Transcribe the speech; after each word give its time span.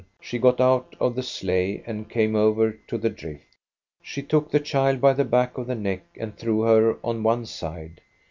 She 0.19 0.39
got 0.39 0.59
out 0.59 0.95
of 0.99 1.13
the 1.13 1.21
sleigh 1.21 1.83
and 1.85 2.09
came 2.09 2.35
over 2.35 2.71
to 2.87 2.97
the 2.97 3.11
drift. 3.11 3.45
She 4.01 4.23
took 4.23 4.49
the 4.49 4.59
child 4.59 4.99
by 4.99 5.13
the 5.13 5.23
back 5.25 5.59
of 5.59 5.67
the 5.67 5.75
neck 5.75 6.05
and 6.19 6.35
threw 6.35 6.61
her 6.61 6.97
on 7.03 7.21
one 7.21 7.45
side. 7.45 8.01